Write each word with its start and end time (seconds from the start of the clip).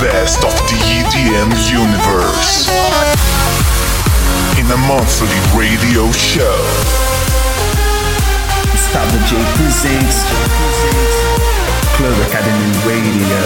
best 0.00 0.44
of 0.44 0.52
the 0.68 0.76
EDM 0.92 1.50
universe 1.72 2.68
in 4.58 4.66
a 4.70 4.76
monthly 4.86 5.40
radio 5.56 6.10
show. 6.12 6.58
Gustavo 8.72 9.18
J 9.24 9.42
presents 9.56 10.24
Club 11.96 12.16
Academy 12.28 12.72
Radio. 12.84 13.40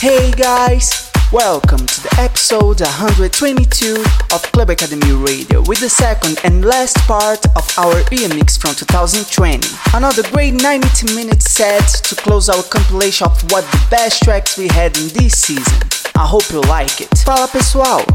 Hey 0.00 0.32
guys! 0.32 1.05
Welcome 1.32 1.84
to 1.86 2.00
the 2.02 2.16
episode 2.20 2.80
122 2.80 3.98
of 4.32 4.42
Club 4.52 4.70
Academy 4.70 5.10
Radio 5.10 5.60
with 5.66 5.80
the 5.80 5.88
second 5.88 6.38
and 6.44 6.64
last 6.64 6.96
part 6.98 7.44
of 7.56 7.66
our 7.76 7.98
Yearmix 8.14 8.56
from 8.56 8.76
2020. 8.76 9.66
Another 9.92 10.22
great 10.30 10.54
90 10.54 11.16
minute 11.16 11.42
set 11.42 11.82
to 12.06 12.14
close 12.14 12.48
our 12.48 12.62
compilation 12.62 13.26
of 13.26 13.42
what 13.50 13.64
the 13.72 13.86
best 13.90 14.22
tracks 14.22 14.56
we 14.56 14.68
had 14.68 14.96
in 14.98 15.08
this 15.08 15.34
season. 15.42 15.82
I 16.14 16.24
hope 16.24 16.48
you 16.52 16.60
like 16.60 17.00
it. 17.00 17.10
Fala 17.18 17.48
pessoal! 17.48 18.06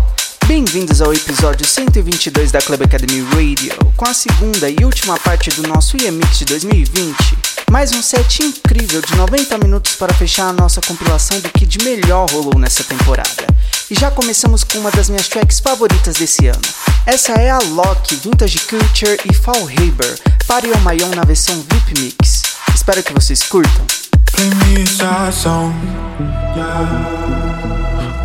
Bem-vindos 0.47 1.01
ao 1.01 1.13
episódio 1.13 1.67
122 1.67 2.51
da 2.51 2.61
Club 2.61 2.81
Academy 2.81 3.21
Radio, 3.35 3.75
com 3.97 4.05
a 4.05 4.13
segunda 4.13 4.69
e 4.69 4.77
última 4.85 5.19
parte 5.19 5.49
do 5.49 5.67
nosso 5.67 5.97
Yearmix 5.97 6.39
de 6.39 6.45
2020. 6.45 7.50
Mais 7.71 7.93
um 7.93 8.01
set 8.01 8.43
incrível 8.43 9.01
de 9.01 9.15
90 9.15 9.57
minutos 9.59 9.95
para 9.95 10.13
fechar 10.13 10.49
a 10.49 10.51
nossa 10.51 10.81
compilação 10.81 11.39
do 11.39 11.49
que 11.51 11.65
de 11.65 11.81
melhor 11.85 12.29
rolou 12.29 12.59
nessa 12.59 12.83
temporada. 12.83 13.47
E 13.89 13.95
já 13.95 14.11
começamos 14.11 14.65
com 14.65 14.79
uma 14.79 14.91
das 14.91 15.07
minhas 15.07 15.29
tracks 15.29 15.61
favoritas 15.61 16.17
desse 16.17 16.47
ano. 16.47 16.59
Essa 17.05 17.31
é 17.31 17.49
a 17.49 17.59
Loki, 17.59 18.15
Vintage 18.15 18.59
Culture 18.67 19.17
e 19.23 19.33
Fall 19.33 19.69
Haber, 19.69 20.19
Party 20.45 20.67
on 20.67 20.81
My 20.81 21.15
na 21.15 21.23
versão 21.23 21.55
VIP 21.61 22.01
Mix. 22.01 22.43
Espero 22.75 23.01
que 23.01 23.13
vocês 23.13 23.41
curtam. 23.43 23.85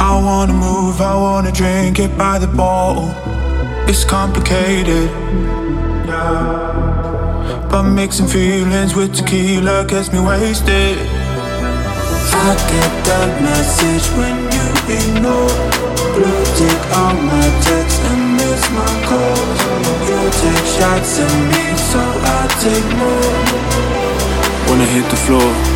I 0.00 0.20
wanna 0.24 0.52
move, 0.52 1.00
I 1.00 1.14
wanna 1.14 1.52
drink 1.52 2.02
it 2.02 2.12
by 2.16 2.40
the. 2.40 2.48
It's 3.88 4.04
complicated, 4.04 5.08
yeah. 6.08 6.85
But 7.76 7.90
mixing 7.90 8.26
feelings 8.26 8.94
with 8.94 9.14
tequila 9.14 9.84
gets 9.84 10.10
me 10.10 10.18
wasted. 10.18 10.96
I 10.96 12.56
get 12.72 12.92
that 13.04 13.30
message 13.42 14.06
when 14.16 14.36
you 14.48 14.66
ignore. 14.96 15.52
Blue 16.16 16.44
tick 16.56 16.80
on 16.96 17.16
my 17.26 17.46
text 17.68 18.00
and 18.00 18.32
miss 18.32 18.62
my 18.72 18.92
calls. 19.04 19.60
You 20.08 20.20
take 20.40 20.66
shots 20.72 21.20
at 21.20 21.34
me, 21.52 21.76
so 21.76 22.00
I 22.00 22.48
take 22.64 22.88
more. 22.96 23.36
Wanna 24.70 24.86
hit 24.86 25.04
the 25.10 25.16
floor. 25.16 25.75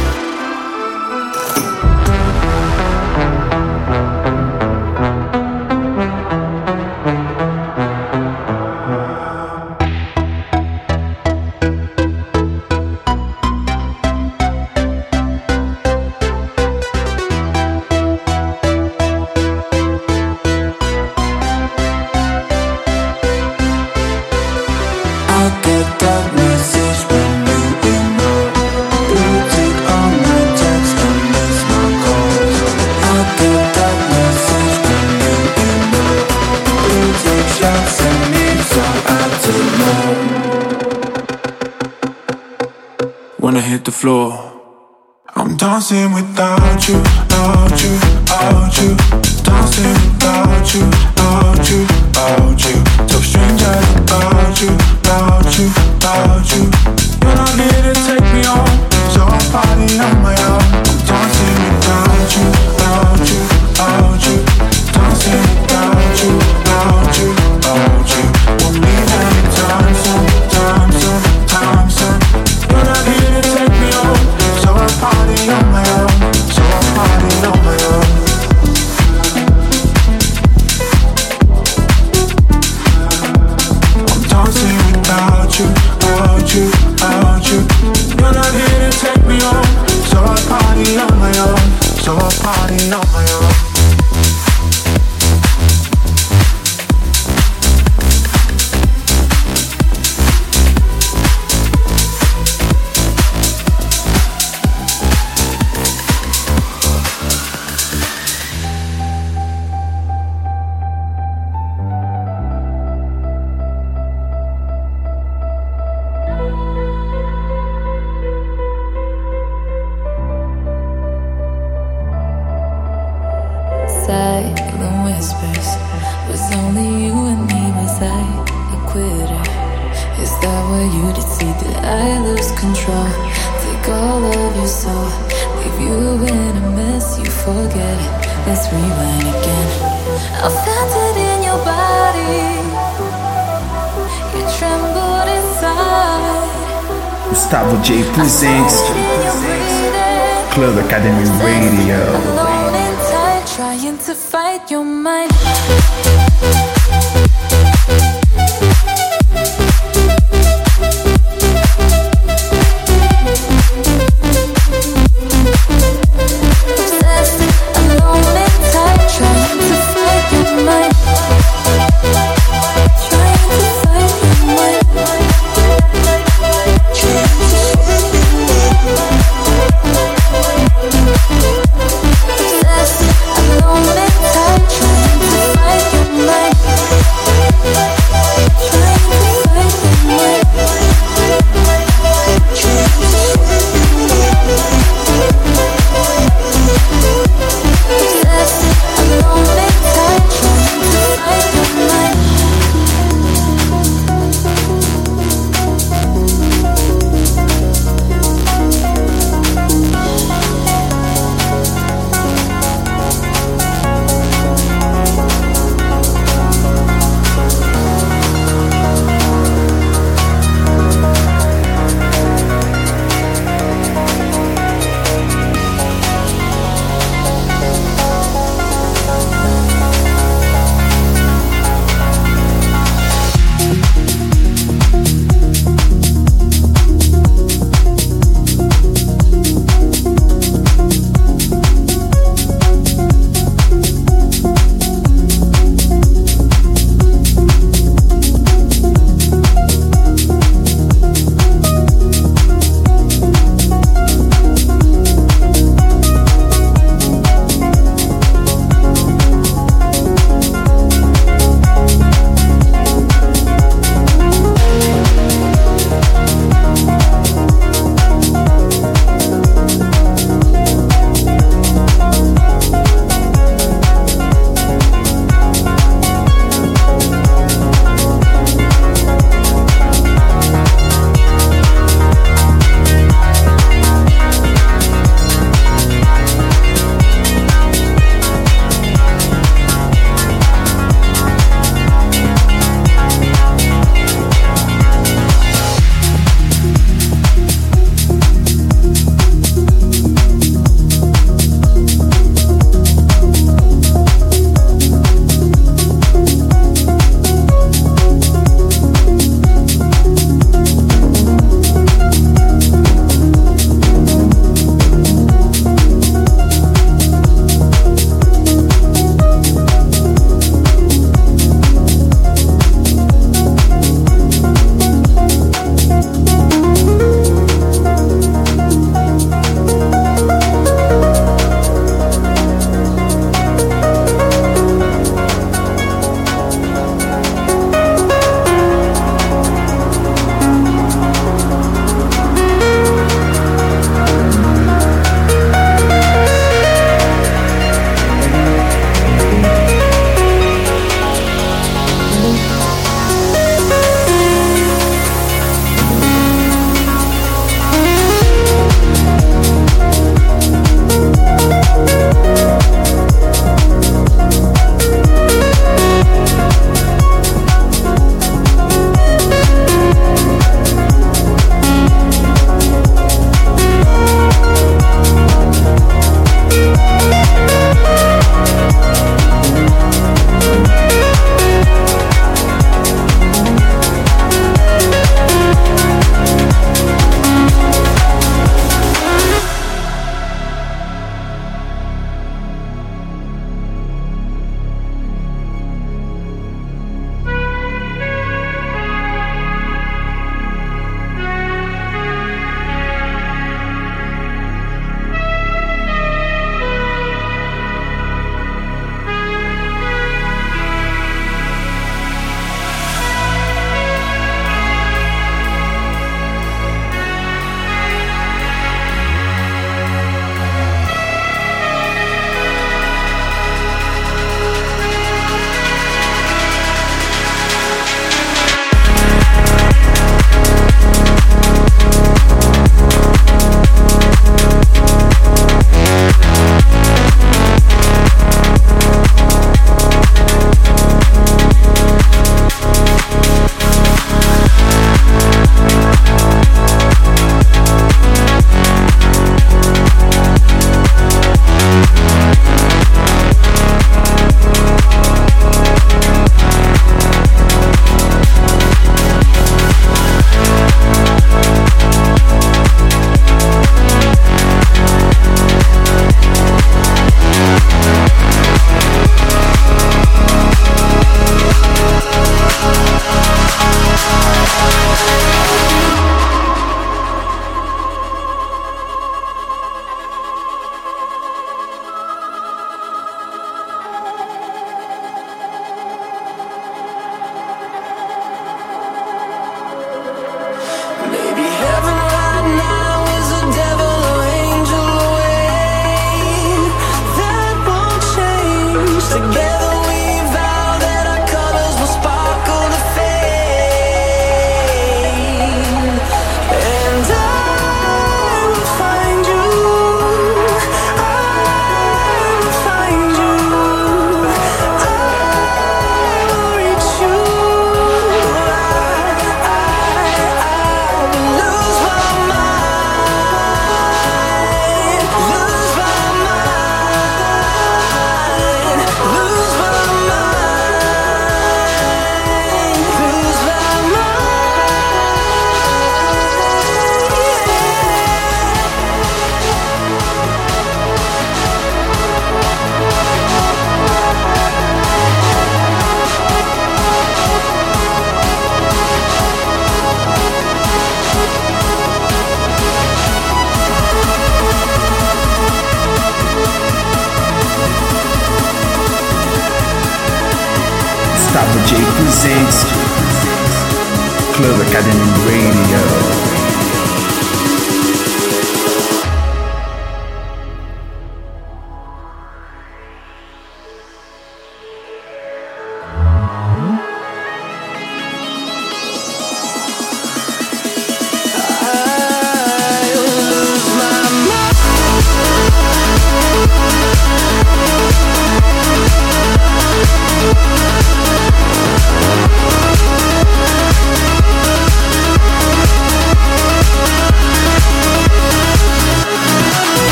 Dancing 45.91 46.15
without 46.15 46.89
you, 46.89 46.95
without 46.99 47.83
you, 47.83 47.91
without 47.91 48.79
you. 48.79 48.97
Dancing 49.43 49.93
without 49.93 50.75
you, 50.75 51.10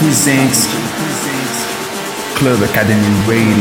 presents 0.00 0.64
Club 2.34 2.62
Academy 2.62 3.12
Radio. 3.28 3.59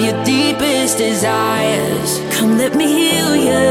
of 0.00 0.06
your 0.06 0.24
deepest 0.24 0.98
desires. 0.98 2.20
Come 2.36 2.56
let 2.56 2.74
me 2.74 2.86
heal 2.86 3.36
you. 3.36 3.66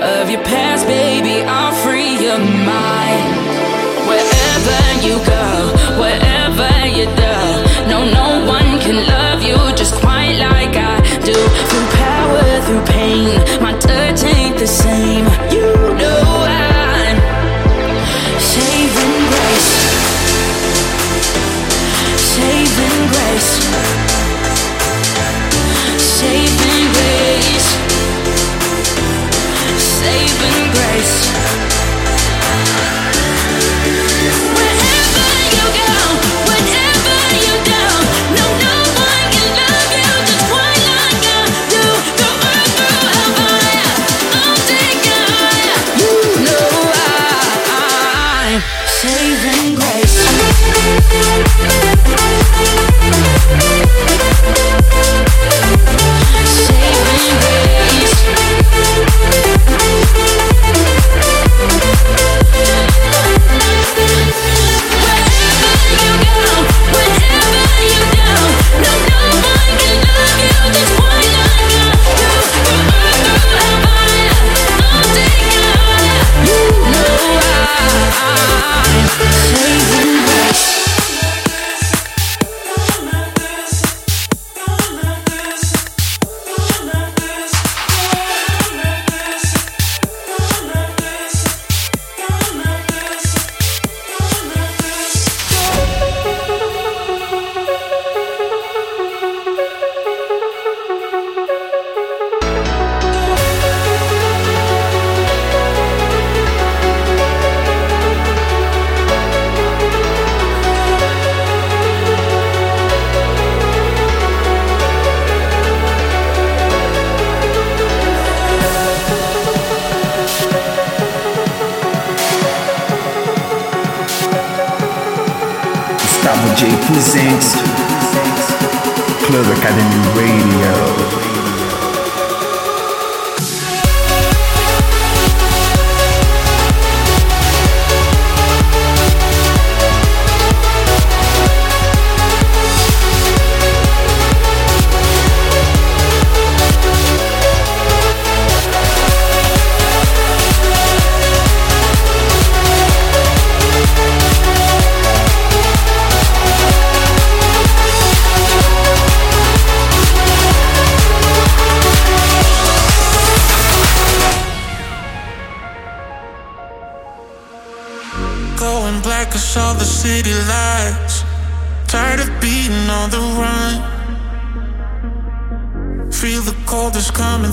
Of 0.00 0.30
your 0.30 0.42
past, 0.44 0.86
baby, 0.86 1.42
I'll 1.44 1.74
free 1.84 2.16
your 2.24 2.38
mind. 2.38 3.30
Wherever 4.08 4.80
you 5.06 5.16
go, 5.26 5.46
wherever 6.00 6.72
you 6.88 7.06
go, 7.16 7.36
no, 7.88 7.98
no 8.20 8.46
one 8.46 8.80
can 8.80 9.06
love 9.06 9.42
you 9.42 9.56
just 9.76 9.94
quite 9.94 10.36
like 10.38 10.74
I 10.76 11.00
do. 11.24 11.34
Through 11.68 11.88
power, 12.04 12.60
through 12.64 12.84
pain, 12.86 13.62
my 13.62 13.72
touch 13.78 14.24
ain't 14.24 14.58
the 14.58 14.66
same. 14.66 15.49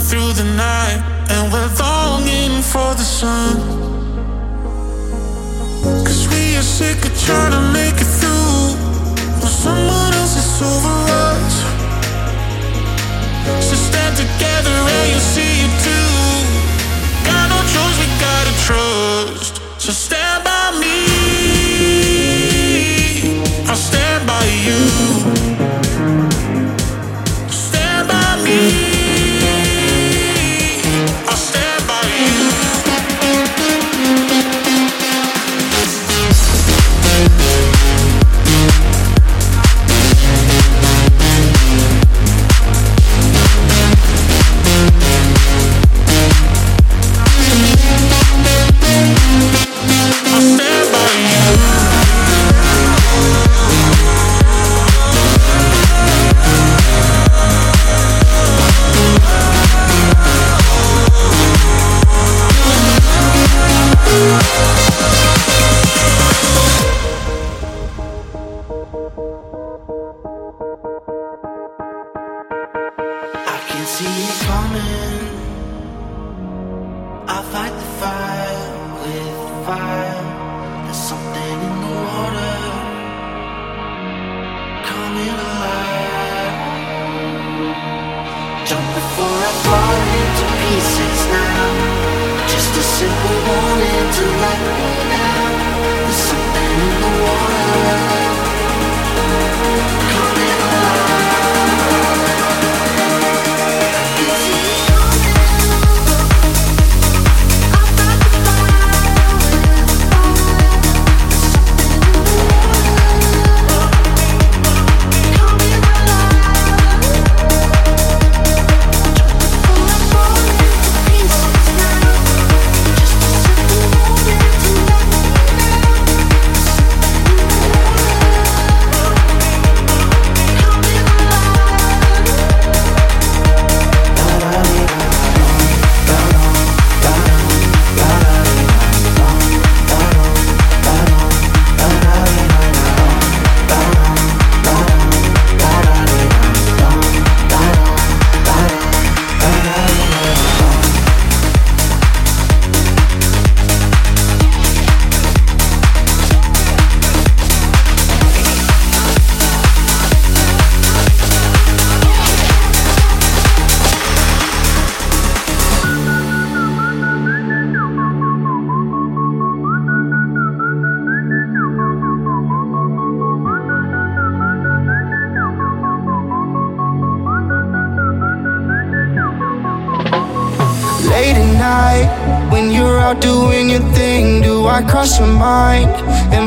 through 0.10 0.32
the 0.32 0.46
night, 0.56 1.02
and 1.30 1.52
we're 1.52 1.68
longing 1.80 2.62
for 2.62 2.96
the 2.96 3.04
sun. 3.04 3.58
Cause 6.06 6.28
we 6.30 6.56
are 6.56 6.62
sick 6.62 7.04
of 7.04 7.14
trying 7.26 7.52
to 7.52 7.77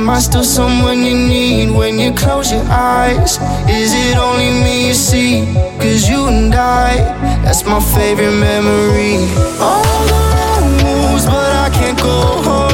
Am 0.00 0.08
I 0.08 0.18
still 0.18 0.42
someone 0.42 1.04
you 1.04 1.14
need 1.14 1.76
when 1.76 1.98
you 1.98 2.14
close 2.14 2.50
your 2.50 2.64
eyes? 2.70 3.36
Is 3.68 3.92
it 3.92 4.16
only 4.16 4.48
me 4.64 4.88
you 4.88 4.94
see? 4.94 5.44
Cause 5.78 6.08
you 6.08 6.26
and 6.26 6.54
I, 6.54 6.96
that's 7.44 7.66
my 7.66 7.80
favorite 7.80 8.32
memory. 8.32 9.16
All 9.60 10.06
the 10.08 10.20
wrong 10.32 10.70
moves, 10.82 11.26
but 11.26 11.52
I 11.54 11.68
can't 11.74 11.98
go 11.98 12.42
home. 12.42 12.69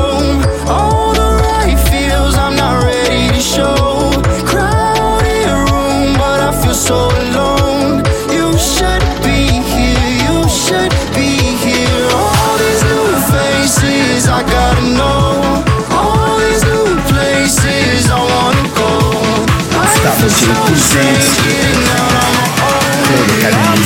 Mordecai 20.69 21.47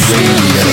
didn't 0.08 0.54
use 0.54 0.69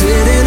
city. 0.00 0.39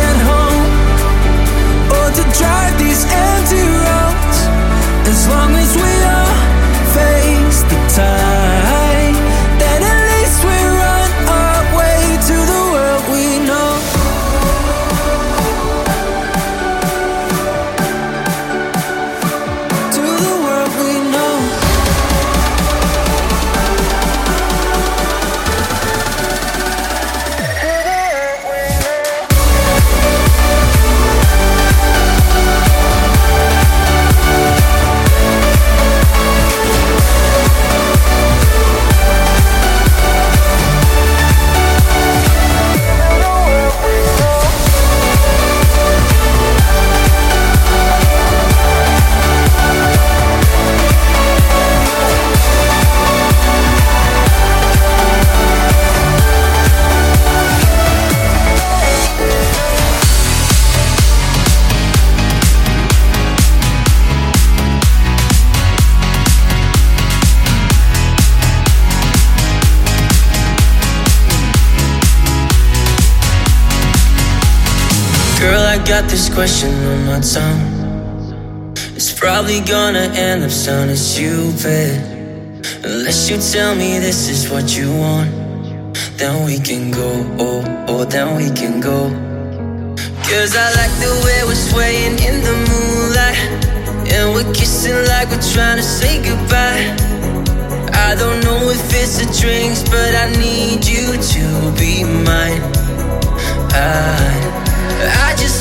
Got 75.85 76.09
this 76.09 76.33
question 76.33 76.71
on 76.85 77.05
my 77.05 77.19
tongue. 77.19 78.73
It's 78.95 79.11
probably 79.11 79.59
gonna 79.59 80.07
end 80.15 80.43
up 80.43 80.51
sounding 80.51 80.95
stupid. 80.95 81.99
Unless 82.85 83.29
you 83.29 83.37
tell 83.37 83.75
me 83.75 83.99
this 83.99 84.29
is 84.29 84.49
what 84.49 84.77
you 84.77 84.87
want, 84.95 85.29
then 86.17 86.45
we 86.45 86.59
can 86.59 86.91
go. 86.91 87.11
Oh, 87.37 87.85
oh, 87.89 88.05
then 88.05 88.37
we 88.37 88.49
can 88.51 88.79
go. 88.79 89.09
Cause 90.23 90.55
I 90.55 90.67
like 90.79 90.93
the 91.03 91.13
way 91.25 91.39
we're 91.43 91.63
swaying 91.69 92.17
in 92.27 92.35
the 92.47 92.55
moonlight. 92.69 93.39
And 94.13 94.33
we're 94.33 94.53
kissing 94.53 94.95
like 95.11 95.29
we're 95.29 95.47
trying 95.53 95.77
to 95.77 95.83
say 95.83 96.23
goodbye. 96.23 96.95
I 98.07 98.15
don't 98.15 98.41
know 98.43 98.69
if 98.69 98.83
it's 98.93 99.19
a 99.19 99.27
drink, 99.41 99.75
but 99.91 100.15
I 100.15 100.31
need 100.39 100.85
you 100.85 101.17
to 101.33 101.43
be 101.77 102.03
mine. 102.03 102.61
I 103.75 104.32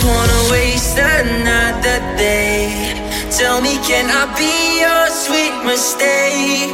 just 0.02 0.10
wanna 0.10 0.50
waste 0.50 0.98
another 0.98 1.98
day. 2.16 2.94
Tell 3.30 3.60
me, 3.60 3.76
can 3.86 4.06
I 4.10 4.24
be 4.38 4.80
your 4.82 5.06
sweet 5.10 5.54
mistake? 5.64 6.70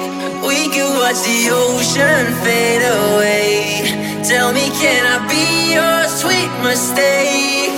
We 0.46 0.68
could 0.72 0.92
watch 0.98 1.20
the 1.28 1.50
ocean 1.52 2.26
fade 2.42 2.82
away. 2.82 4.22
Tell 4.24 4.52
me, 4.52 4.70
can 4.80 5.02
I 5.04 5.18
be 5.28 5.74
your 5.76 5.98
sweet 6.08 6.52
mistake? 6.62 7.76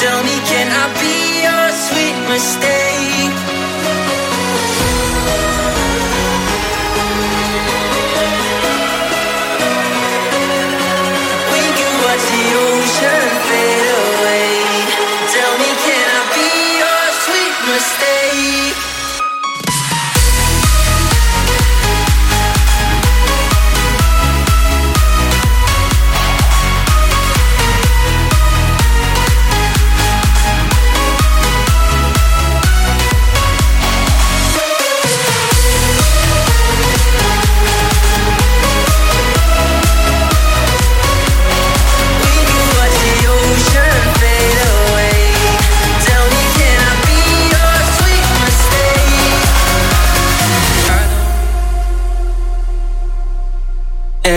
Tell 0.00 0.22
me, 0.24 0.36
can 0.50 0.68
I 0.72 0.86
be 1.00 1.16
your 1.44 1.66
sweet 1.86 2.16
mistake? 2.32 2.89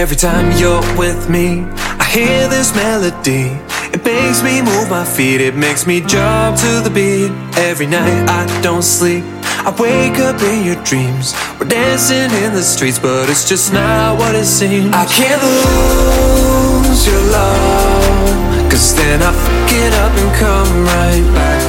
Every 0.03 0.17
time 0.17 0.51
you're 0.59 0.83
with 0.97 1.29
me, 1.29 1.63
I 1.97 2.03
hear 2.03 2.49
this 2.49 2.75
melody. 2.75 3.55
It 3.95 4.03
makes 4.03 4.43
me 4.43 4.61
move 4.61 4.89
my 4.89 5.05
feet, 5.05 5.39
it 5.39 5.55
makes 5.55 5.87
me 5.87 6.01
jump 6.01 6.57
to 6.57 6.81
the 6.83 6.91
beat. 6.93 7.31
Every 7.57 7.87
night 7.87 8.27
I 8.27 8.43
don't 8.61 8.83
sleep, 8.83 9.23
I 9.63 9.73
wake 9.79 10.19
up 10.19 10.41
in 10.41 10.65
your 10.65 10.75
dreams. 10.83 11.33
We're 11.57 11.69
dancing 11.69 12.29
in 12.43 12.51
the 12.51 12.63
streets, 12.63 12.99
but 12.99 13.29
it's 13.29 13.47
just 13.47 13.71
not 13.71 14.19
what 14.19 14.35
it 14.35 14.43
seems. 14.43 14.93
I 14.93 15.05
can't 15.05 15.41
lose 15.41 17.07
your 17.07 17.23
love, 17.31 18.69
cause 18.69 18.93
then 18.97 19.23
I 19.23 19.31
fuck 19.31 19.71
it 19.71 19.93
up 20.03 20.11
and 20.19 20.31
come 20.35 20.83
right 20.83 21.25
back. 21.31 21.63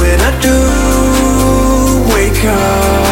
When 0.00 0.18
I 0.18 0.32
do 0.40 0.56
wake 2.08 2.42
up, 2.46 3.03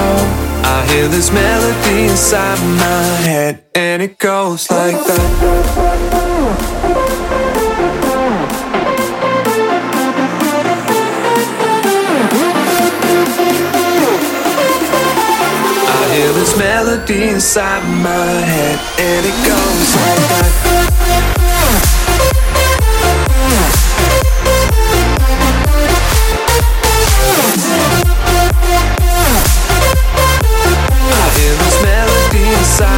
hear 0.92 1.08
this 1.08 1.32
melody 1.32 2.02
inside 2.04 2.60
my 2.76 3.02
head, 3.24 3.64
and 3.74 4.02
it 4.02 4.18
goes 4.18 4.70
like 4.70 4.92
that. 4.92 5.20
I 15.88 16.14
hear 16.14 16.32
this 16.34 16.58
melody 16.58 17.28
inside 17.30 17.84
my 18.02 18.26
head, 18.52 18.78
and 18.98 19.24
it 19.24 19.36
goes 19.48 19.96
like 19.96 20.28
that. 20.28 20.81
Inside 32.62 32.91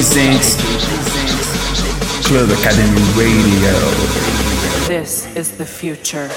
presents 0.00 0.56
Club 2.26 2.48
Academy 2.48 3.02
Radio. 3.20 3.74
This 4.88 5.26
is 5.36 5.58
the 5.58 5.66
future. 5.66 6.30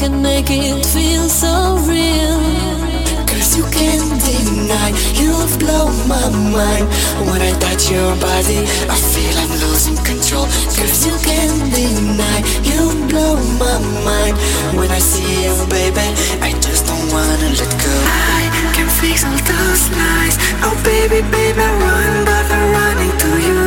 can 0.00 0.22
make 0.22 0.48
it 0.48 0.86
feel 0.86 1.28
so 1.28 1.76
real. 1.84 2.40
Cause 3.28 3.52
you 3.54 3.64
can't 3.68 4.08
deny, 4.24 4.96
you 5.20 5.28
blow 5.60 5.92
my 6.08 6.24
mind. 6.56 6.88
When 7.28 7.42
I 7.42 7.52
touch 7.60 7.90
your 7.92 8.16
body, 8.16 8.64
I 8.88 8.96
feel 8.96 9.36
I'm 9.36 9.52
losing 9.60 10.00
control. 10.00 10.46
Cause 10.72 11.04
you 11.04 11.12
can't 11.20 11.60
deny, 11.76 12.38
you 12.64 12.80
blow 13.12 13.36
my 13.60 13.76
mind. 14.08 14.36
When 14.72 14.90
I 14.90 15.00
see 15.00 15.44
you, 15.44 15.52
baby, 15.68 16.08
I 16.40 16.56
just 16.64 16.86
don't 16.88 17.06
wanna 17.12 17.52
let 17.60 17.72
go. 17.84 17.94
I 18.08 18.48
can 18.72 18.88
fix 19.04 19.20
all 19.28 19.36
those 19.36 19.84
lies. 20.00 20.36
Oh, 20.64 20.80
baby, 20.82 21.20
baby, 21.28 21.60
run, 21.60 22.24
but 22.24 22.46
I'm 22.48 22.64
running 22.72 23.12
to 23.20 23.30
you. 23.36 23.60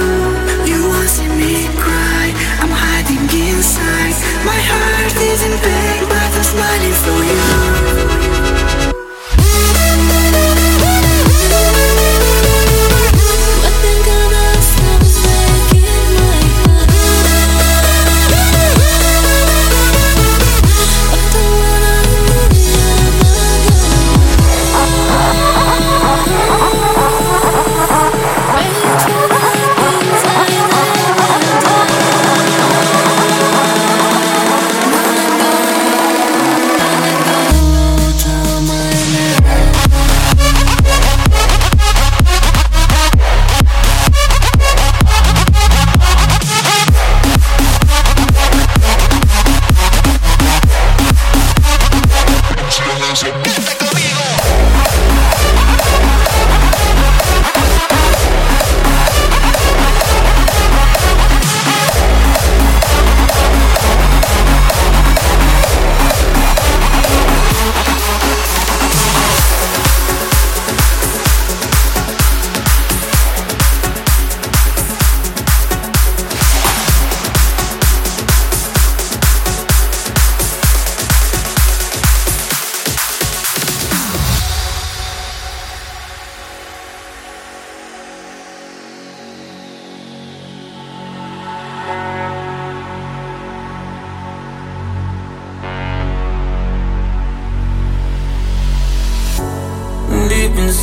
You 0.65 0.79
won't 0.89 1.09
see 1.13 1.29
me 1.29 1.69
cry, 1.77 2.33
I'm 2.57 2.73
hiding 2.73 3.29
inside. 3.29 4.17
My 4.49 4.59
heart 4.59 5.15
is 5.29 5.41
in 5.45 5.55
pain, 5.61 6.22
smiling 6.53 6.93
for 6.93 7.97
you. 7.97 8.02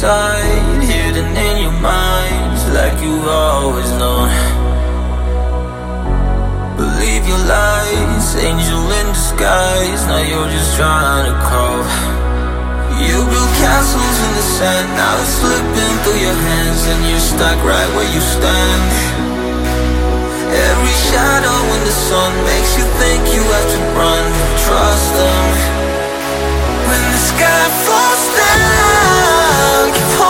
inside, 0.01 0.81
hidden 0.81 1.29
in 1.37 1.57
your 1.61 1.77
mind, 1.77 2.57
like 2.73 2.97
you've 3.05 3.29
always 3.29 3.91
known. 4.01 4.33
Believe 6.81 7.29
your 7.29 7.43
lies, 7.45 8.35
angel 8.41 8.81
in 8.97 9.07
disguise. 9.13 10.01
Now 10.09 10.25
you're 10.25 10.49
just 10.49 10.73
trying 10.81 11.29
to 11.29 11.37
crawl. 11.45 11.85
You 12.97 13.21
build 13.29 13.53
castles 13.61 14.17
in 14.25 14.33
the 14.41 14.47
sand, 14.57 14.89
now 14.97 15.21
it's 15.21 15.37
slipping 15.37 15.95
through 16.01 16.21
your 16.25 16.39
hands, 16.49 16.83
and 16.89 17.01
you're 17.05 17.27
stuck 17.37 17.61
right 17.61 17.91
where 17.93 18.09
you 18.09 18.23
stand. 18.25 18.89
Every 20.49 20.97
shadow 21.13 21.59
in 21.77 21.81
the 21.85 21.97
sun 22.09 22.33
makes 22.49 22.73
you 22.81 22.85
think 23.05 23.21
you 23.37 23.43
have 23.45 23.69
to 23.69 23.81
run. 24.01 24.25
Trust 24.65 25.09
them. 25.13 25.45
When 26.89 27.03
the 27.13 27.21
sky 27.21 27.65
falls 27.85 28.25
down 28.41 29.50
around 29.71 30.30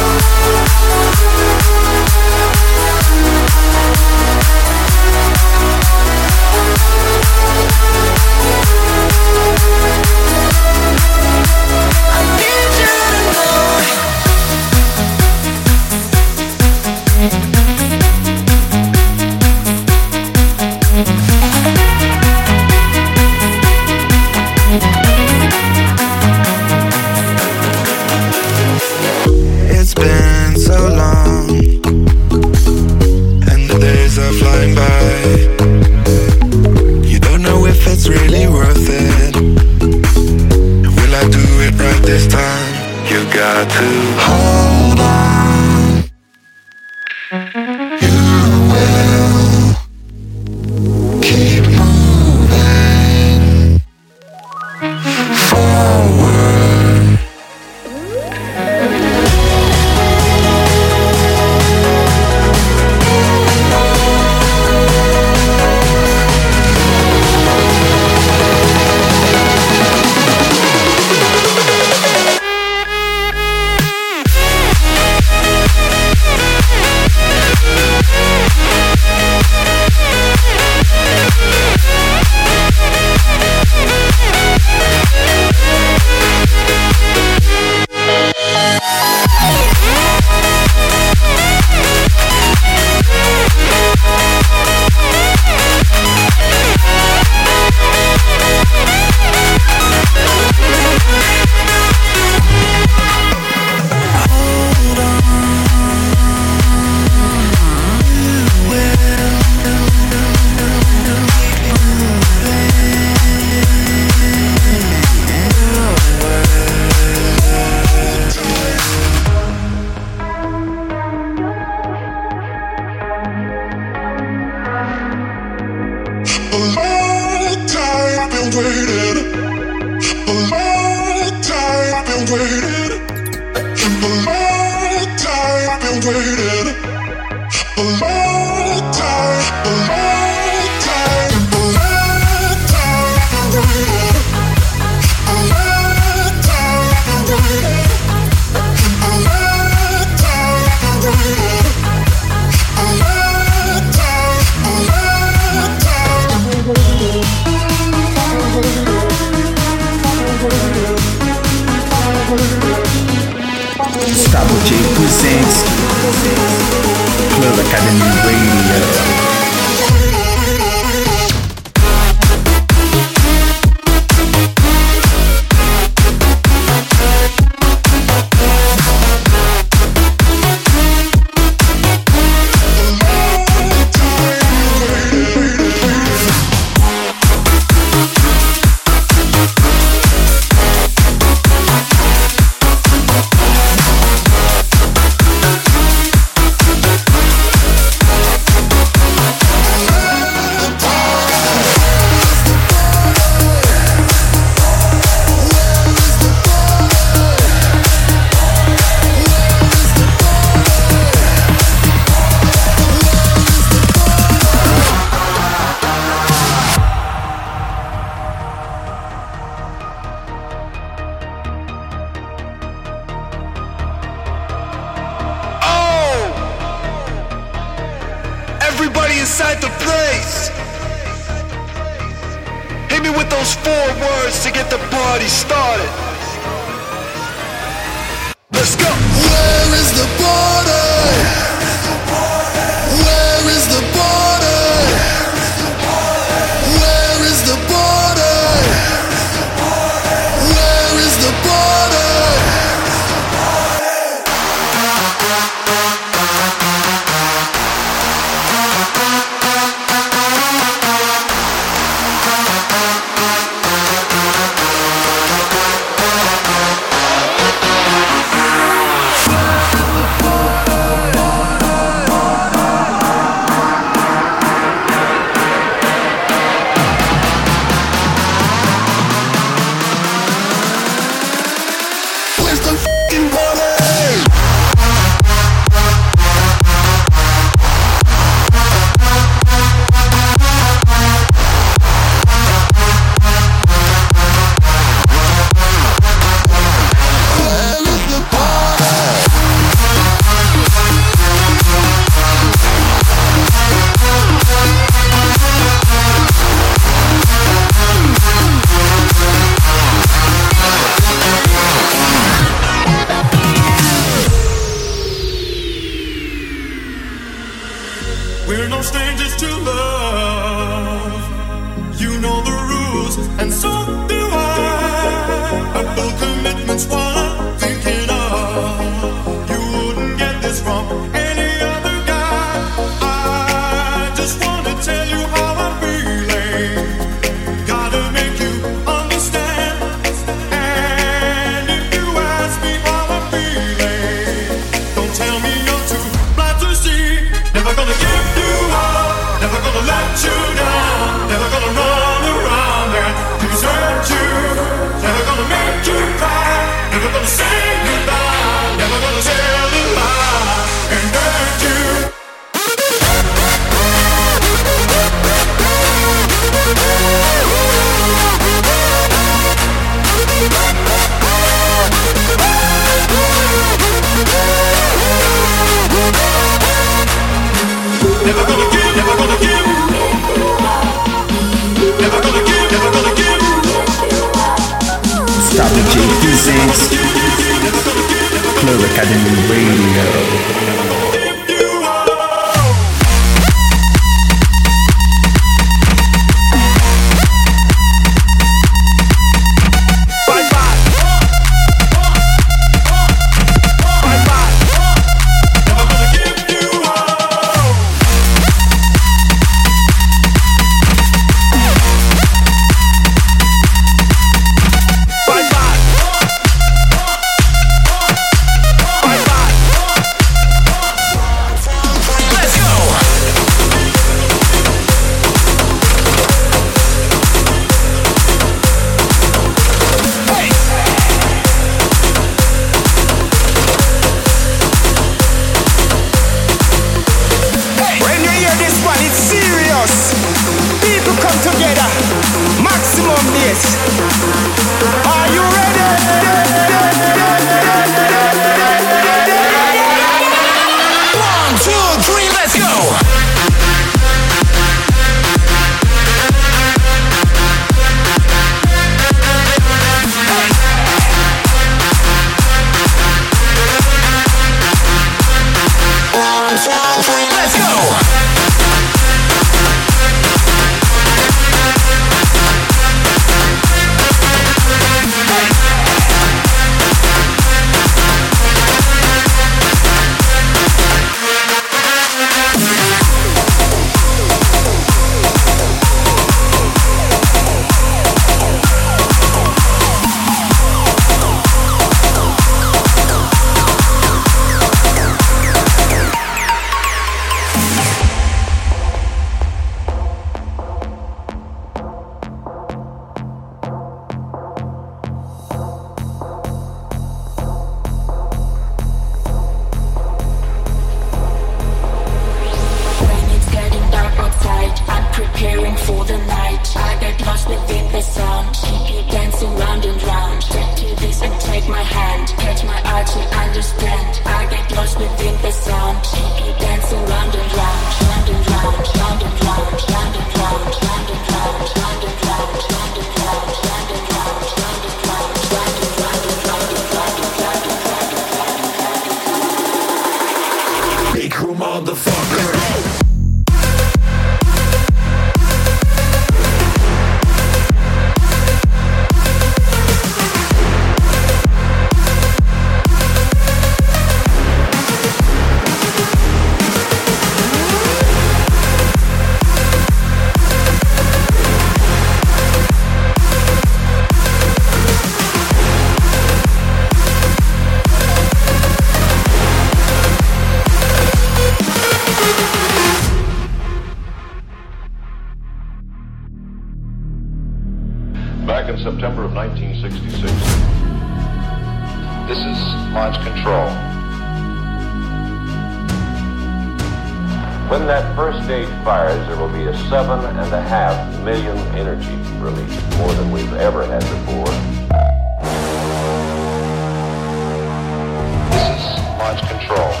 control. 599.39 600.00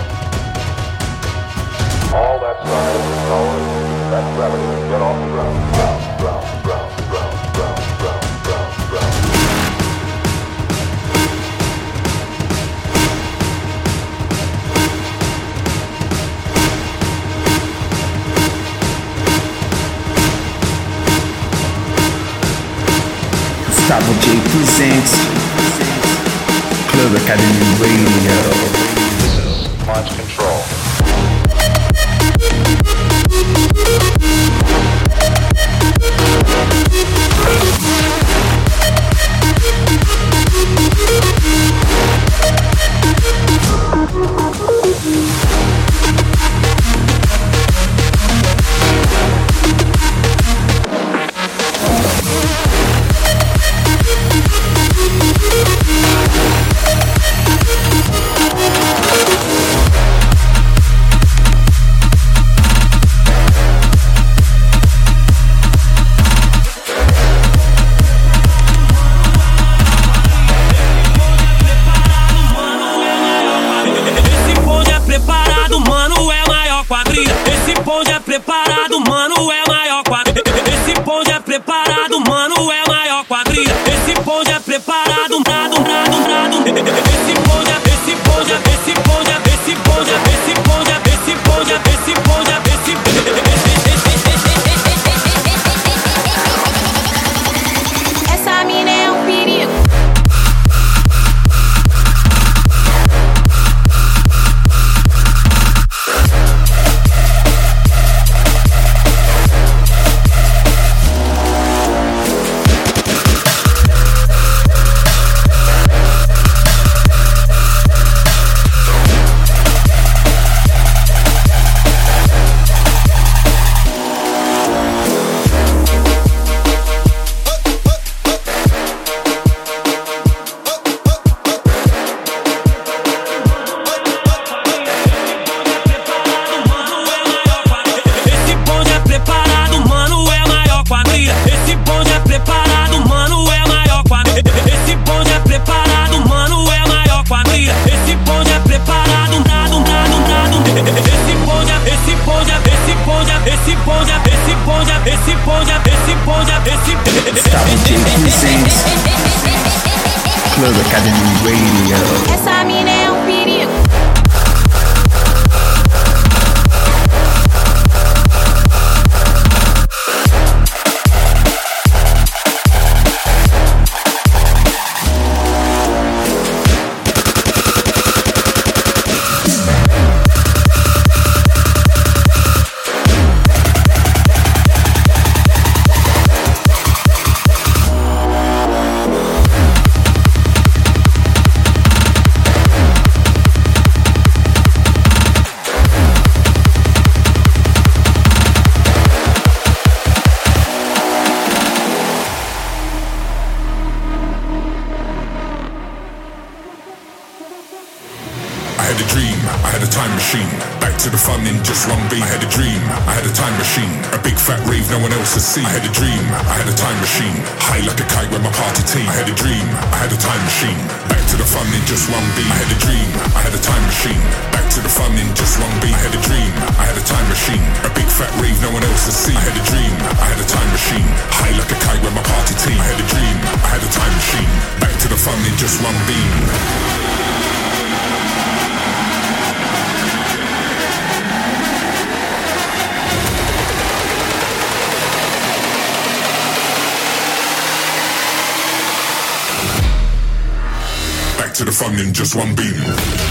Just 252.11 252.35
one 252.35 252.53
beat. 252.55 253.30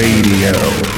Radio. 0.00 0.89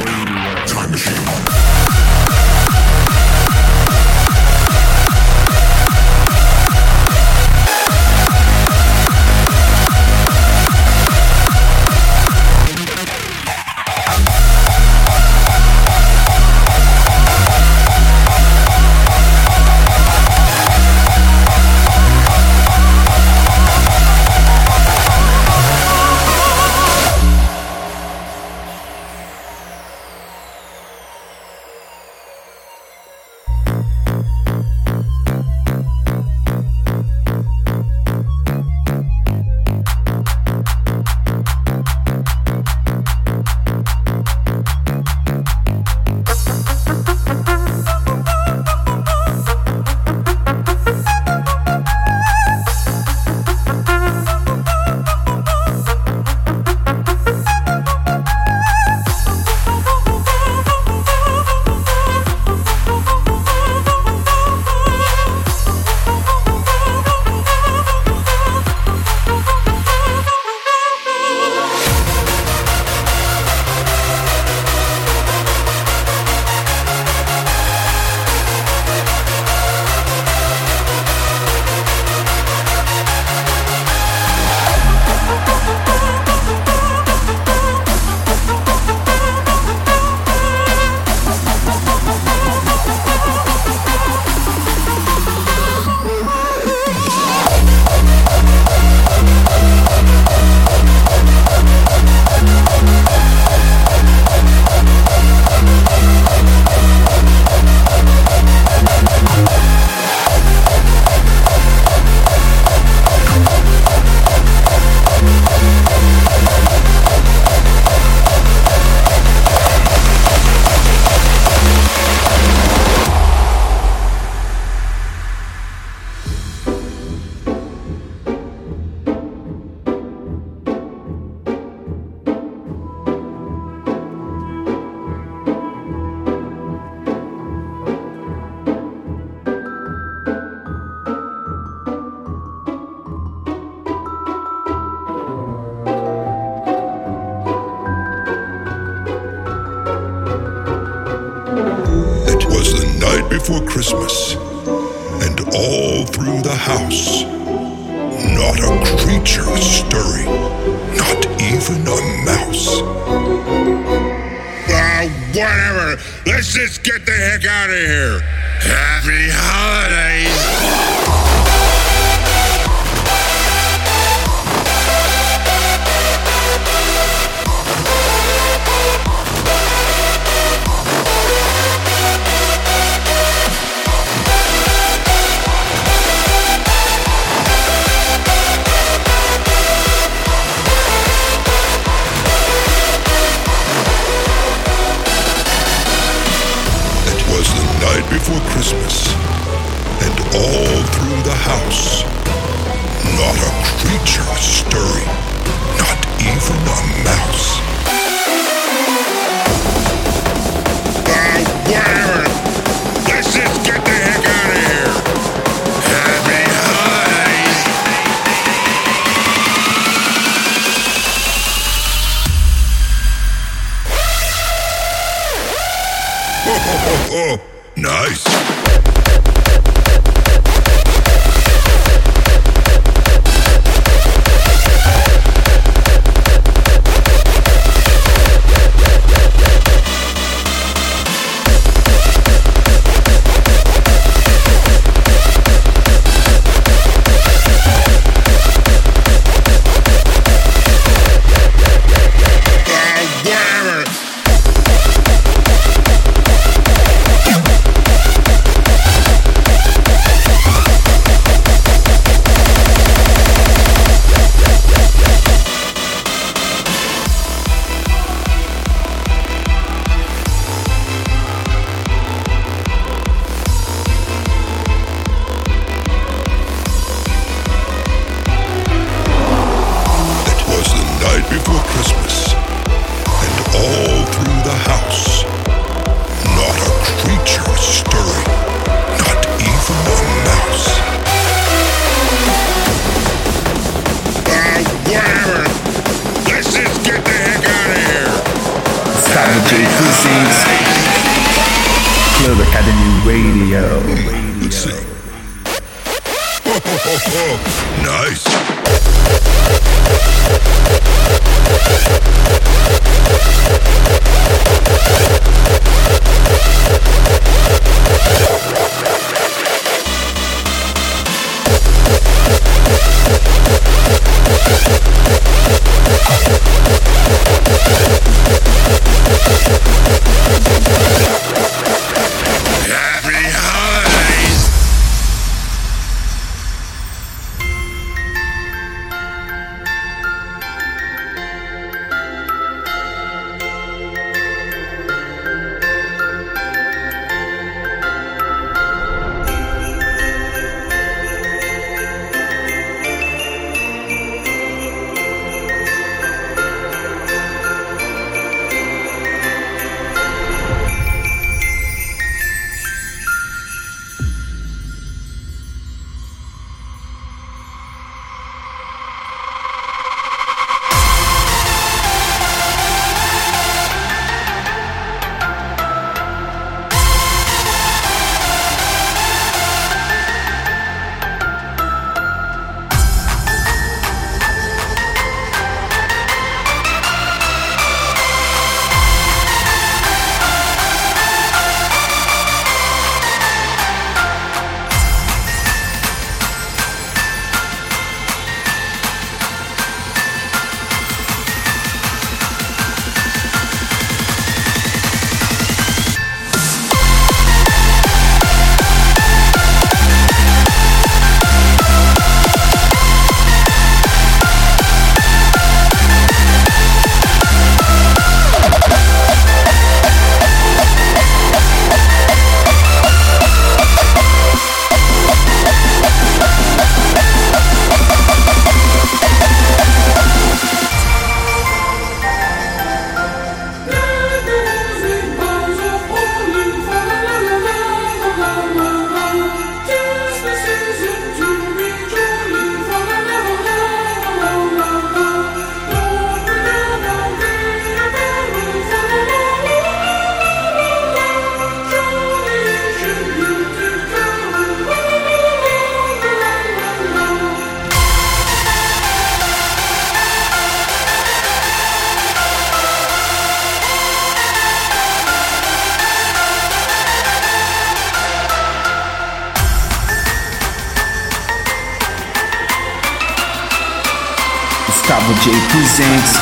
Presents 475.75 476.19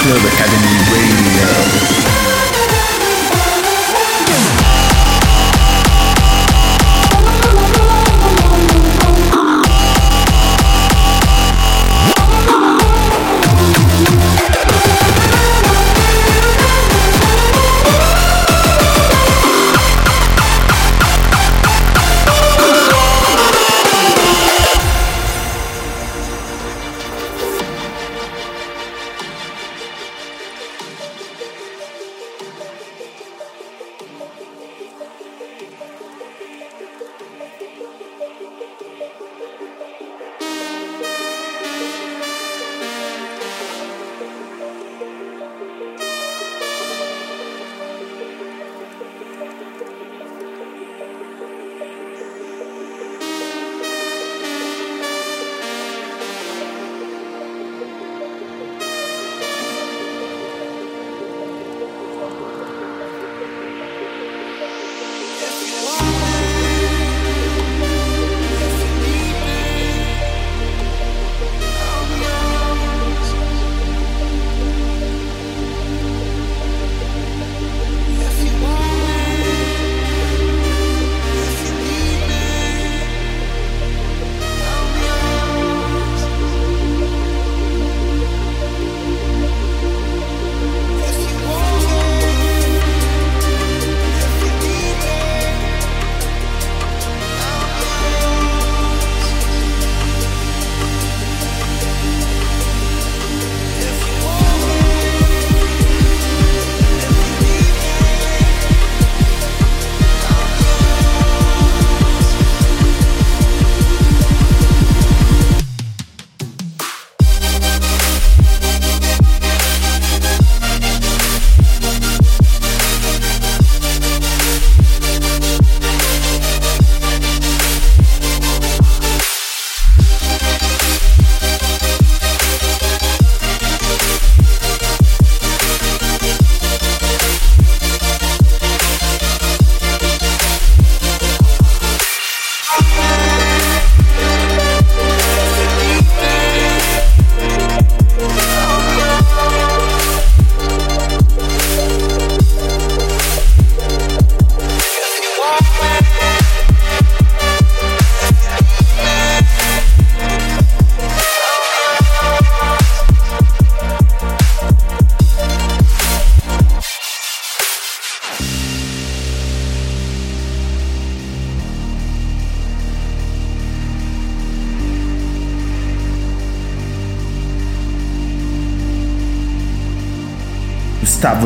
Club 0.00 0.24
Academy 0.24 0.76
Radio. 0.90 2.33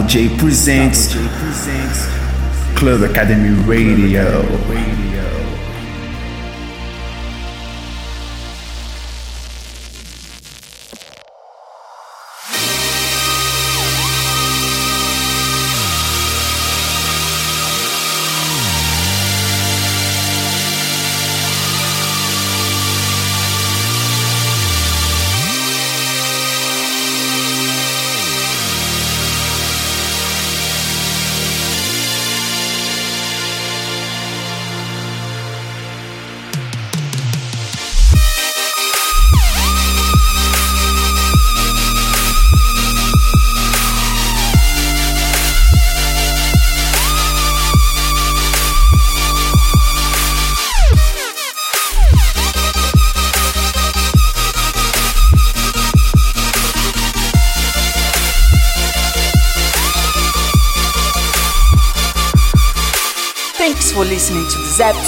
J 0.09 0.35
presents 0.39 1.14
Club 2.74 3.02
Academy 3.02 3.51
Radio. 3.66 5.07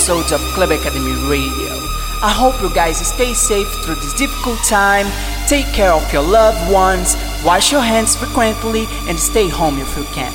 Episode 0.00 0.32
of 0.32 0.40
Club 0.54 0.70
Academy 0.70 1.12
Radio. 1.28 1.74
I 2.22 2.32
hope 2.32 2.58
you 2.62 2.72
guys 2.72 3.06
stay 3.06 3.34
safe 3.34 3.68
through 3.84 3.96
this 3.96 4.14
difficult 4.14 4.58
time, 4.64 5.06
take 5.46 5.66
care 5.74 5.92
of 5.92 6.10
your 6.10 6.22
loved 6.22 6.72
ones, 6.72 7.16
wash 7.44 7.70
your 7.70 7.82
hands 7.82 8.16
frequently, 8.16 8.86
and 9.08 9.18
stay 9.18 9.46
home 9.46 9.78
if 9.78 9.94
you 9.98 10.04
can. 10.04 10.32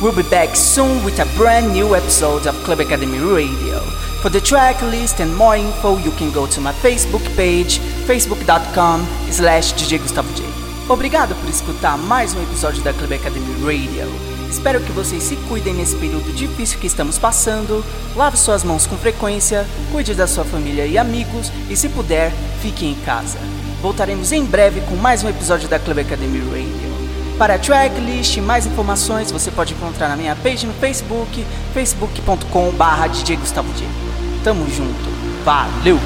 We'll 0.00 0.16
be 0.16 0.22
back 0.30 0.56
soon 0.56 1.04
with 1.04 1.18
a 1.20 1.26
brand 1.36 1.74
new 1.74 1.94
episode 1.94 2.46
of 2.46 2.54
Club 2.64 2.80
Academy 2.80 3.18
Radio. 3.18 3.80
For 4.22 4.30
the 4.30 4.40
track 4.40 4.80
list 4.80 5.20
and 5.20 5.36
more 5.36 5.56
info, 5.56 5.98
you 5.98 6.12
can 6.12 6.32
go 6.32 6.46
to 6.46 6.60
my 6.62 6.72
Facebook 6.72 7.24
page, 7.36 7.80
facebook.com 8.08 9.06
slash 9.30 9.74
DJ 9.74 9.98
Gustavo 9.98 10.32
J. 10.34 10.42
Obrigado 10.88 11.34
por 11.34 11.50
escutar 11.50 11.98
mais 11.98 12.34
um 12.34 12.42
episódio 12.42 12.82
da 12.82 12.94
Club 12.94 13.12
Academy 13.12 13.62
Radio. 13.62 14.31
Espero 14.52 14.80
que 14.80 14.92
vocês 14.92 15.22
se 15.22 15.34
cuidem 15.48 15.72
nesse 15.72 15.96
período 15.96 16.30
difícil 16.30 16.78
que 16.78 16.86
estamos 16.86 17.18
passando. 17.18 17.82
Lave 18.14 18.36
suas 18.36 18.62
mãos 18.62 18.86
com 18.86 18.98
frequência, 18.98 19.66
cuide 19.90 20.14
da 20.14 20.26
sua 20.26 20.44
família 20.44 20.86
e 20.86 20.98
amigos 20.98 21.50
e, 21.70 21.76
se 21.76 21.88
puder, 21.88 22.30
fique 22.60 22.84
em 22.84 22.94
casa. 22.96 23.38
Voltaremos 23.80 24.30
em 24.30 24.44
breve 24.44 24.82
com 24.82 24.94
mais 24.94 25.24
um 25.24 25.28
episódio 25.30 25.70
da 25.70 25.78
Club 25.78 26.00
Academy 26.00 26.40
Radio. 26.40 26.92
Para 27.38 27.54
a 27.54 27.58
tracklist 27.58 28.36
e 28.36 28.42
mais 28.42 28.66
informações 28.66 29.32
você 29.32 29.50
pode 29.50 29.72
encontrar 29.72 30.10
na 30.10 30.18
minha 30.18 30.36
page 30.36 30.66
no 30.66 30.74
Facebook, 30.74 31.46
facebook.com.br. 31.72 34.44
Tamo 34.44 34.70
junto, 34.70 35.10
valeu! 35.46 35.98